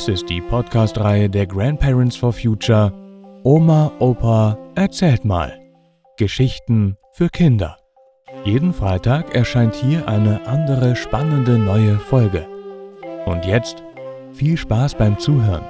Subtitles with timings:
[0.00, 2.90] Dies ist die Podcast-Reihe der Grandparents for Future
[3.44, 5.60] Oma, Opa, erzählt mal.
[6.16, 7.76] Geschichten für Kinder.
[8.44, 12.48] Jeden Freitag erscheint hier eine andere spannende neue Folge.
[13.26, 13.82] Und jetzt
[14.32, 15.64] viel Spaß beim Zuhören.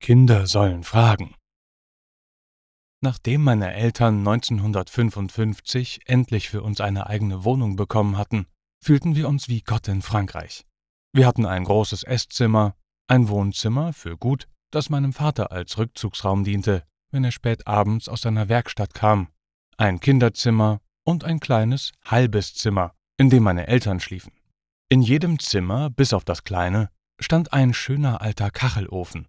[0.00, 1.35] Kinder sollen fragen.
[3.02, 8.46] Nachdem meine Eltern 1955 endlich für uns eine eigene Wohnung bekommen hatten,
[8.82, 10.64] fühlten wir uns wie Gott in Frankreich.
[11.12, 12.74] Wir hatten ein großes Esszimmer,
[13.06, 18.22] ein Wohnzimmer für gut, das meinem Vater als Rückzugsraum diente, wenn er spät abends aus
[18.22, 19.28] seiner Werkstatt kam,
[19.76, 24.32] ein Kinderzimmer und ein kleines, halbes Zimmer, in dem meine Eltern schliefen.
[24.88, 26.90] In jedem Zimmer, bis auf das kleine,
[27.20, 29.28] stand ein schöner alter Kachelofen.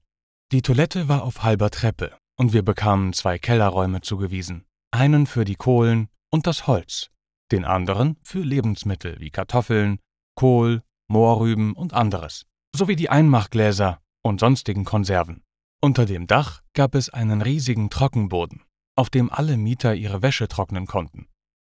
[0.52, 5.56] Die Toilette war auf halber Treppe und wir bekamen zwei Kellerräume zugewiesen, einen für die
[5.56, 7.10] Kohlen und das Holz,
[7.52, 10.00] den anderen für Lebensmittel wie Kartoffeln,
[10.36, 15.44] Kohl, Mohrrüben und anderes, sowie die Einmachgläser und sonstigen Konserven.
[15.82, 18.64] Unter dem Dach gab es einen riesigen Trockenboden,
[18.96, 21.28] auf dem alle Mieter ihre Wäsche trocknen konnten,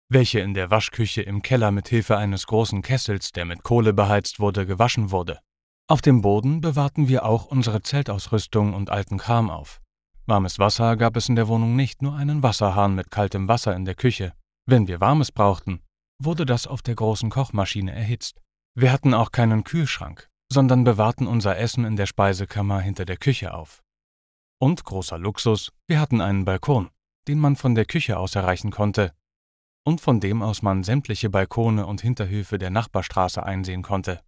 [0.09, 4.39] welche in der Waschküche im Keller mit Hilfe eines großen Kessels, der mit Kohle beheizt
[4.39, 5.39] wurde, gewaschen wurde.
[5.87, 9.81] Auf dem Boden bewahrten wir auch unsere Zeltausrüstung und alten Kram auf.
[10.29, 13.85] Warmes Wasser gab es in der Wohnung nicht, nur einen Wasserhahn mit kaltem Wasser in
[13.85, 14.33] der Küche.
[14.67, 15.81] Wenn wir warmes brauchten,
[16.21, 18.39] wurde das auf der großen Kochmaschine erhitzt.
[18.75, 23.55] Wir hatten auch keinen Kühlschrank, sondern bewahrten unser Essen in der Speisekammer hinter der Küche
[23.55, 23.81] auf.
[24.61, 26.91] Und großer Luxus, wir hatten einen Balkon,
[27.27, 29.13] den man von der Küche aus erreichen konnte
[29.83, 34.21] und von dem aus man sämtliche Balkone und Hinterhöfe der Nachbarstraße einsehen konnte.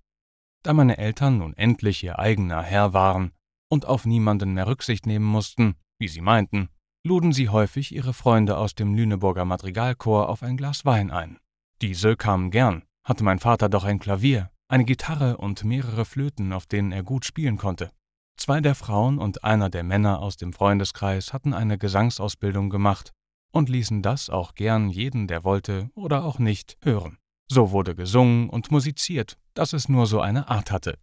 [0.63, 3.33] Da meine Eltern nun endlich ihr eigener Herr waren
[3.69, 6.69] und auf niemanden mehr Rücksicht nehmen mussten, wie sie meinten,
[7.05, 11.37] luden sie häufig ihre Freunde aus dem Lüneburger Madrigalchor auf ein Glas Wein ein.
[11.81, 16.65] Diese kamen gern, hatte mein Vater doch ein Klavier, eine Gitarre und mehrere Flöten, auf
[16.65, 17.91] denen er gut spielen konnte.
[18.37, 23.11] Zwei der Frauen und einer der Männer aus dem Freundeskreis hatten eine Gesangsausbildung gemacht
[23.51, 27.17] und ließen das auch gern jeden, der wollte oder auch nicht, hören.
[27.51, 30.97] So wurde gesungen und musiziert, dass es nur so eine Art hatte.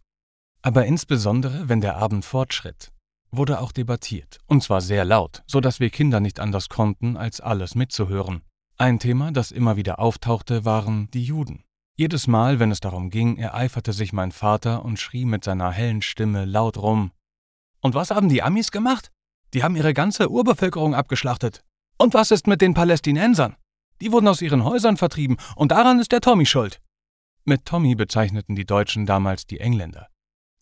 [0.61, 2.91] Aber insbesondere, wenn der Abend fortschritt,
[3.31, 7.41] wurde auch debattiert, und zwar sehr laut, so dass wir Kinder nicht anders konnten, als
[7.41, 8.41] alles mitzuhören.
[8.77, 11.63] Ein Thema, das immer wieder auftauchte, waren die Juden.
[11.97, 16.01] Jedes Mal, wenn es darum ging, ereiferte sich mein Vater und schrie mit seiner hellen
[16.01, 17.11] Stimme laut rum.
[17.81, 19.11] Und was haben die Amis gemacht?
[19.53, 21.63] Die haben ihre ganze Urbevölkerung abgeschlachtet.
[21.97, 23.57] Und was ist mit den Palästinensern?
[24.01, 26.79] Die wurden aus ihren Häusern vertrieben, und daran ist der Tommy schuld.
[27.43, 30.07] Mit Tommy bezeichneten die Deutschen damals die Engländer.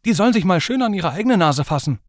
[0.06, 2.00] Die sollen sich mal schön an ihre eigene Nase fassen.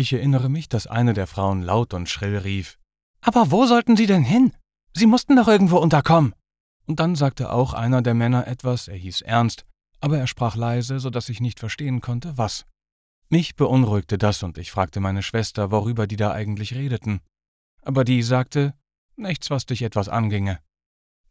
[0.00, 2.78] Ich erinnere mich, dass eine der Frauen laut und schrill rief
[3.20, 4.52] Aber wo sollten Sie denn hin?
[4.94, 6.34] Sie mussten doch irgendwo unterkommen.
[6.86, 9.64] Und dann sagte auch einer der Männer etwas, er hieß Ernst,
[10.00, 12.64] aber er sprach leise, so dass ich nicht verstehen konnte, was.
[13.28, 17.20] Mich beunruhigte das und ich fragte meine Schwester, worüber die da eigentlich redeten.
[17.82, 18.74] Aber die sagte,
[19.16, 20.60] nichts, was dich etwas anginge.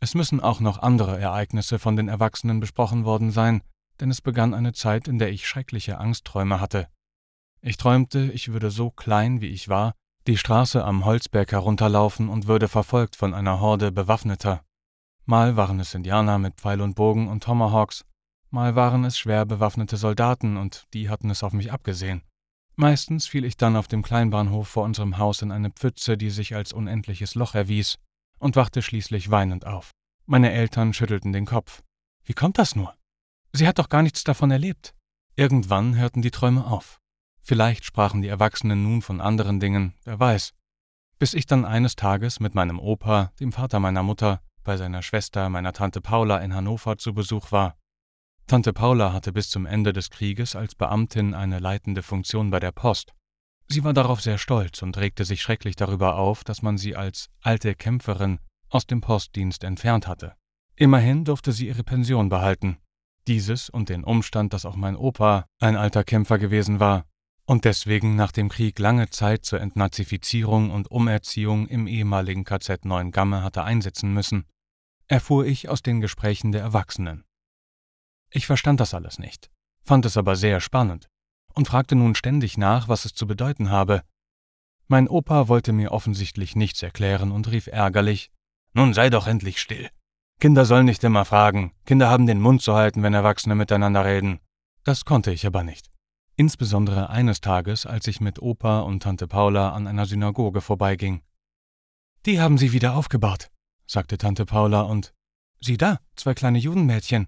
[0.01, 3.61] Es müssen auch noch andere Ereignisse von den Erwachsenen besprochen worden sein,
[4.01, 6.89] denn es begann eine Zeit, in der ich schreckliche Angstträume hatte.
[7.61, 9.93] Ich träumte, ich würde so klein, wie ich war,
[10.27, 14.63] die Straße am Holzberg herunterlaufen und würde verfolgt von einer Horde Bewaffneter.
[15.25, 18.05] Mal waren es Indianer mit Pfeil und Bogen und Tomahawks,
[18.49, 22.23] mal waren es schwer bewaffnete Soldaten und die hatten es auf mich abgesehen.
[22.75, 26.55] Meistens fiel ich dann auf dem Kleinbahnhof vor unserem Haus in eine Pfütze, die sich
[26.55, 27.97] als unendliches Loch erwies,
[28.37, 29.91] und wachte schließlich weinend auf.
[30.25, 31.81] Meine Eltern schüttelten den Kopf.
[32.23, 32.93] Wie kommt das nur?
[33.51, 34.93] Sie hat doch gar nichts davon erlebt.
[35.35, 36.99] Irgendwann hörten die Träume auf.
[37.47, 40.53] Vielleicht sprachen die Erwachsenen nun von anderen Dingen, wer weiß.
[41.17, 45.47] Bis ich dann eines Tages mit meinem Opa, dem Vater meiner Mutter, bei seiner Schwester,
[45.47, 47.77] meiner Tante Paula in Hannover zu Besuch war.
[48.47, 52.73] Tante Paula hatte bis zum Ende des Krieges als Beamtin eine leitende Funktion bei der
[52.73, 53.13] Post.
[53.69, 57.29] Sie war darauf sehr stolz und regte sich schrecklich darüber auf, dass man sie als
[57.39, 60.35] alte Kämpferin aus dem Postdienst entfernt hatte.
[60.75, 62.77] Immerhin durfte sie ihre Pension behalten.
[63.25, 67.05] Dieses und den Umstand, dass auch mein Opa ein alter Kämpfer gewesen war,
[67.47, 73.41] und deswegen nach dem Krieg lange Zeit zur Entnazifizierung und Umerziehung im ehemaligen KZ Neuengamme
[73.41, 74.45] hatte einsetzen müssen,
[75.07, 77.23] erfuhr ich aus den Gesprächen der Erwachsenen.
[78.29, 79.49] Ich verstand das alles nicht,
[79.81, 81.07] fand es aber sehr spannend
[81.53, 84.03] und fragte nun ständig nach, was es zu bedeuten habe.
[84.89, 88.29] Mein Opa wollte mir offensichtlich nichts erklären und rief ärgerlich
[88.73, 89.89] Nun sei doch endlich still.
[90.41, 94.41] Kinder sollen nicht immer fragen, Kinder haben den Mund zu halten, wenn Erwachsene miteinander reden.
[94.83, 95.89] Das konnte ich aber nicht.
[96.39, 101.23] Insbesondere eines Tages, als ich mit Opa und Tante Paula an einer Synagoge vorbeiging.
[102.27, 103.49] Die haben sie wieder aufgebaut,
[103.87, 105.15] sagte Tante Paula und
[105.59, 107.27] Sieh da, zwei kleine Judenmädchen.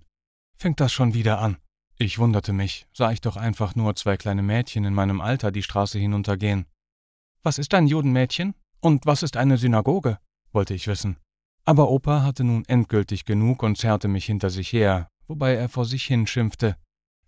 [0.56, 1.58] Fängt das schon wieder an?
[1.98, 5.64] Ich wunderte mich, sah ich doch einfach nur zwei kleine Mädchen in meinem Alter die
[5.64, 6.68] Straße hinuntergehen.
[7.42, 8.54] Was ist ein Judenmädchen?
[8.80, 10.20] Und was ist eine Synagoge?
[10.52, 11.18] wollte ich wissen.
[11.66, 15.86] Aber Opa hatte nun endgültig genug und zerrte mich hinter sich her, wobei er vor
[15.86, 16.76] sich hin schimpfte.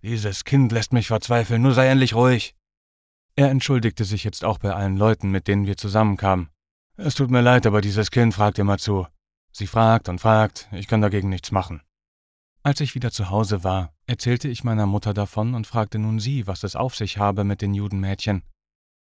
[0.04, 2.56] Dieses Kind lässt mich verzweifeln, nur sei endlich ruhig.
[3.36, 6.50] Er entschuldigte sich jetzt auch bei allen Leuten, mit denen wir zusammenkamen.
[6.98, 9.08] Es tut mir leid, aber dieses Kind fragt immer zu.
[9.52, 11.82] Sie fragt und fragt, ich kann dagegen nichts machen.
[12.64, 16.48] Als ich wieder zu Hause war, erzählte ich meiner Mutter davon und fragte nun sie,
[16.48, 18.44] was es auf sich habe mit den Judenmädchen.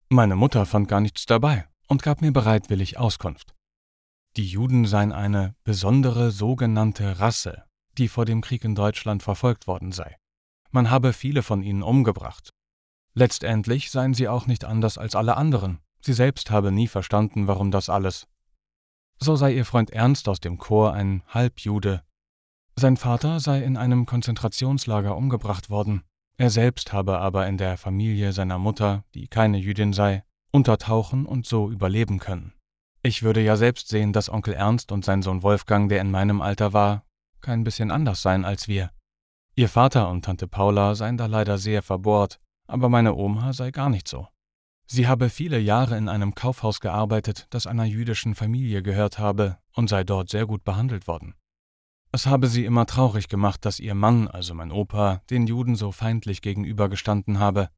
[0.09, 3.55] Meine Mutter fand gar nichts dabei und gab mir bereitwillig Auskunft.
[4.37, 7.65] Die Juden seien eine besondere sogenannte Rasse,
[7.99, 10.17] die vor dem Krieg in Deutschland verfolgt worden sei.
[10.75, 12.51] Man habe viele von ihnen umgebracht.
[13.15, 15.79] Letztendlich seien sie auch nicht anders als alle anderen.
[16.01, 18.27] Sie selbst habe nie verstanden, warum das alles.
[19.19, 22.03] So sei ihr Freund Ernst aus dem Chor ein Halbjude
[22.77, 26.03] sein Vater sei in einem Konzentrationslager umgebracht worden,
[26.37, 31.47] er selbst habe aber in der Familie seiner Mutter, die keine Jüdin sei, untertauchen und
[31.47, 32.53] so überleben können.
[33.03, 36.41] Ich würde ja selbst sehen, dass Onkel Ernst und sein Sohn Wolfgang, der in meinem
[36.41, 37.05] Alter war,
[37.41, 38.91] kein bisschen anders seien als wir.
[39.57, 43.89] Ihr Vater und Tante Paula seien da leider sehr verbohrt, aber meine Oma sei gar
[43.89, 44.27] nicht so.
[44.87, 49.89] Sie habe viele Jahre in einem Kaufhaus gearbeitet, das einer jüdischen Familie gehört habe, und
[49.89, 51.35] sei dort sehr gut behandelt worden.
[52.11, 55.93] Es habe sie immer traurig gemacht, dass ihr Mann, also mein Opa, den Juden so
[55.93, 57.71] feindlich gegenübergestanden habe.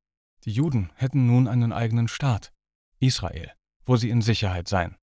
[0.44, 2.52] Die Juden hätten nun einen eigenen Staat,
[3.00, 3.52] Israel,
[3.84, 4.96] wo sie in Sicherheit seien.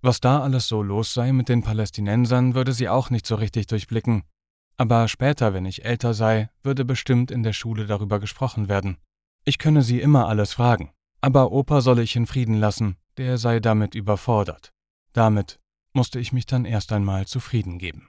[0.00, 3.66] Was da alles so los sei mit den Palästinensern, würde sie auch nicht so richtig
[3.66, 4.24] durchblicken.
[4.80, 8.96] Aber später, wenn ich älter sei, würde bestimmt in der Schule darüber gesprochen werden.
[9.44, 13.58] Ich könne sie immer alles fragen, aber Opa solle ich in Frieden lassen, der sei
[13.58, 14.72] damit überfordert.
[15.12, 15.58] Damit
[15.94, 18.08] musste ich mich dann erst einmal zufrieden geben.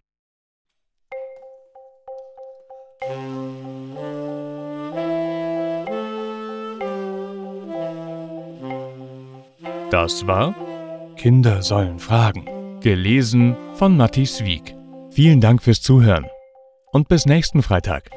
[9.90, 10.54] Das war
[11.16, 12.46] Kinder sollen fragen.
[12.82, 14.76] Gelesen von Matthias Wieck.
[15.10, 16.28] Vielen Dank fürs Zuhören
[16.92, 18.10] und bis nächsten Freitag.